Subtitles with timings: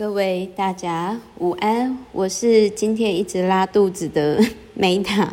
[0.00, 4.42] 各位大家午安，我是今天一直拉肚子的
[4.74, 5.28] Meta。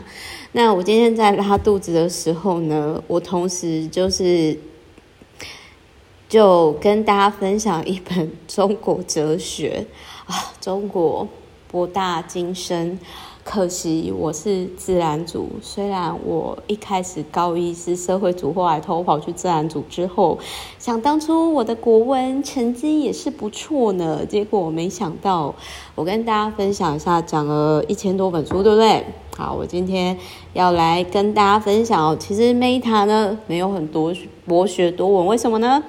[0.51, 4.59] 那我今天在拉肚子的时候呢，我同时就是
[6.27, 9.85] 就跟大家分享一本中国哲学
[10.25, 11.25] 啊，中国
[11.71, 12.99] 博大精深。
[13.43, 20.37] 可惜我是自然组，虽然我一开始高一是社会组，后来偷跑去自然组之后，
[20.77, 24.25] 想当初我的国文成绩也是不错呢。
[24.25, 25.55] 结果我没想到，
[25.95, 29.05] 我跟大家分享一下，讲了一千多本书，对不对？
[29.37, 30.17] 好，我今天
[30.51, 32.19] 要来跟大家分享。
[32.19, 34.13] 其实 Meta 呢没有很多
[34.45, 35.81] 博学多闻，为什么呢？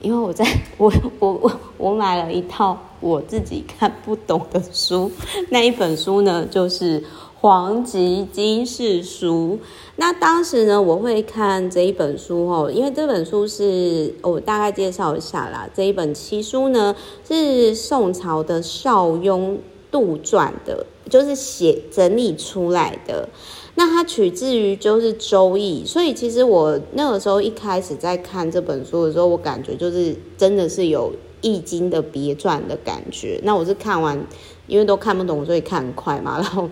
[0.00, 0.44] 因为我在
[0.76, 5.10] 我我我我买了一套我自己看不懂的书，
[5.50, 7.00] 那一本书呢就是
[7.40, 9.58] 《黄极经世书》。
[9.96, 15.68] 那当时呢，我会看这一本书哦，因为这本书是我大概介绍一下啦。
[15.74, 16.94] 这一本奇书呢
[17.26, 19.58] 是宋朝的邵雍
[19.90, 23.28] 杜撰的，就是写整理出来的。
[23.74, 33.40] 那它取自于就是《周易》，所以其实我那个时候一开始在看这本书的时候，我感觉就是真的是有《易经》的别传的感觉。
[33.44, 34.18] 那我是看完，
[34.66, 36.68] 因为都看不懂，所以看很快嘛，然后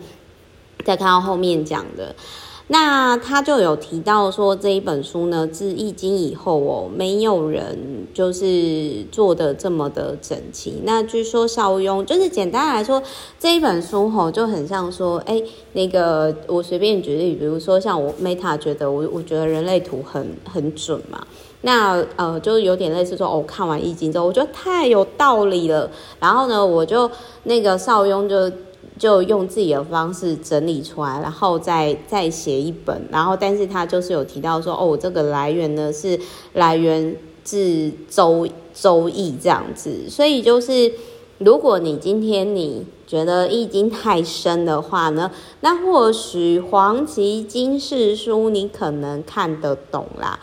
[0.84, 2.14] 再看到后面讲的。
[2.68, 10.80] 那他就有提到说，这一本书呢，自《易经》以后哦，没有人就是做的这么的整齐。
[10.82, 13.00] 那据说邵雍就是简单来说，
[13.38, 15.40] 这一本书吼就很像说，哎，
[15.74, 21.24] 那个我随便举例，比如说像我 Meta 觉得我我觉得人类图很很准嘛，
[21.60, 27.08] 那呃就有点类似说，哦，看完《易经》之后，我觉得太有道理了，然后呢，我就
[27.44, 28.50] 那个邵雍就。
[28.98, 36.18] 就用自己的方式整理出来，然后再再写一本，然后但是他就是有提到说，哦，这个来源呢是
[36.54, 40.92] 来源自周周易这样子，所以就是
[41.38, 50.38] 如果你今天你觉得易经太深的话呢，那或许黄极经世书你可能看得懂啦。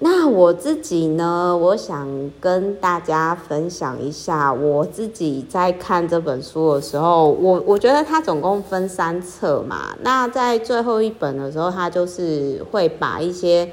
[0.00, 2.08] 那我自己呢，我想
[2.40, 9.96] 跟大家分享一下，我自己在看这本书的时候，我我觉得它总共分三册嘛。
[10.02, 13.72] 那在最后一本的时候，它就是会把一些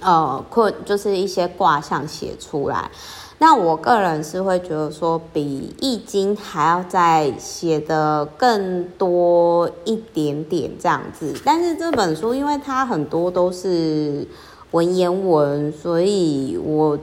[0.00, 2.90] 呃困，就是一些卦象写出来。
[3.38, 11.34] 那我个人是会觉得说，比易经还要再写的更多一点点这样子。
[11.44, 14.26] 但是这本书，因为它很多都是。
[14.72, 16.98] 文言文所以我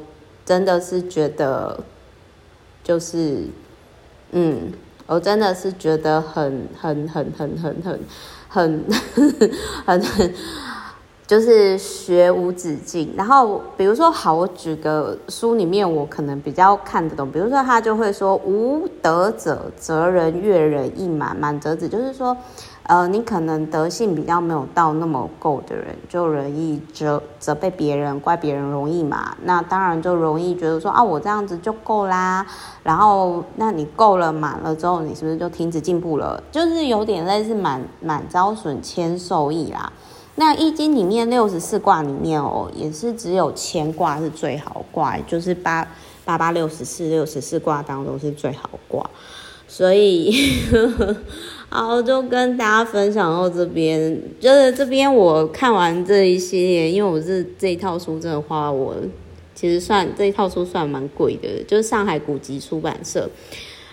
[0.46, 1.84] 真的是觉得
[2.84, 3.48] 就是
[4.32, 4.74] 嗯
[5.08, 8.00] 我真的是觉得很很很很很很
[8.48, 8.86] 很
[9.86, 10.34] 很很
[11.30, 13.14] 就是学无止境。
[13.16, 17.32] 然后比如说，好，我举个书里面，我可能比较看得懂。
[17.32, 22.36] 比如说，他就会说：“无德者，责人悦人亦满，满则止。”就是说。
[22.90, 29.38] 呃，你可能德性比较没有到那么够的人，就容易责责备别人、怪别人容易嘛。
[29.44, 32.44] 那当然就容易觉得说啊，我这样子就够啦。
[32.82, 36.42] 然后，那你够了满了之后，你是不是就停止进步了？
[36.52, 39.94] 就是有点类似满满招损，谦受益啦。
[40.40, 45.86] 那易经里面六十四卦里面哦，也是只有乾卦是最好卦，就是八
[46.24, 49.10] 八八六十四六十四卦当中是最好卦。
[49.68, 50.34] 所以，
[51.68, 54.18] 好，就跟大家分享到这边。
[54.40, 58.96] 就是这边我看完这一系列，因为我是这一套书真的花我，
[59.54, 63.30] 其实算这一套书算蛮贵的，就是上海古籍出版社。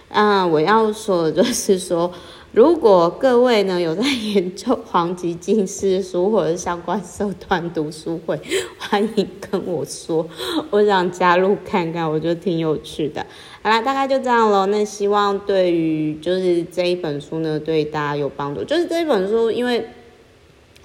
[0.08, 2.12] 啊，我要说的就是说。
[2.52, 8.40] 如果各位呢有在研究《黄极经世书》或者相关社团读书会，
[8.78, 10.26] 欢迎跟我说，
[10.70, 13.26] 我想加入看看，我觉得挺有趣的。
[13.60, 14.64] 好啦，大概就这样咯。
[14.66, 18.64] 那希望对于就是这一本书呢，对大家有帮助。
[18.64, 19.86] 就是这一本书，因为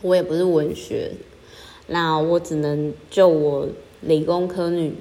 [0.02, 1.12] 我也不是文学，
[1.88, 3.66] 那我只能就我
[4.02, 4.94] 理工科女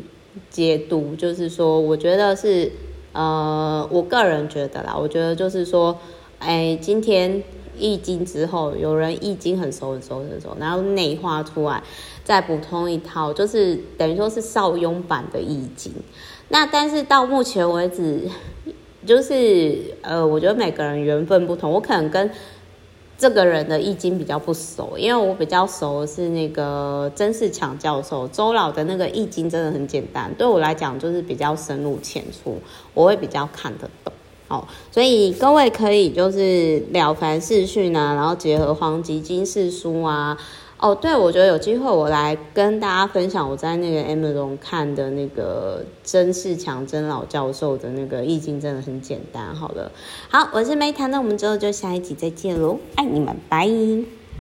[0.50, 2.70] 解读，就是说，我觉得是
[3.12, 5.98] 呃，我个人觉得啦，我觉得就是说。
[6.42, 7.42] 哎，今天
[7.76, 11.82] 易经之后，有人易经很熟很熟很熟，然后内化出来，
[12.24, 15.92] 再补充一套，就是等于说是邵雍版的易经。
[16.48, 18.22] 那但是到目前为止，
[19.04, 22.30] 就是呃，我觉得每个人缘分不同，我可能跟
[23.20, 32.58] 这个人的易经比较不熟，因为我比较熟的是那个曾仕强教授周老的那个易经，真的很简单，对我来讲就是比较深入浅出，
[32.94, 34.10] 我会比较看得懂。
[34.48, 40.38] 哦，所以各位可以就是了凡四训啊，然后结合黄极经世书啊，
[40.80, 49.54] 哦，对，我觉得有机会我来跟大家分享我在那个 Amazon 看的那个曾仕强曾老教授的那个易经，真的很简单。
[49.54, 49.92] 好了，
[50.30, 54.19] 好，我是梅谈，那我们之后就下一集再见喽，爱你们，拜。